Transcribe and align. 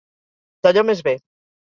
D'allò 0.67 0.87
més 0.91 1.07
bé. 1.11 1.19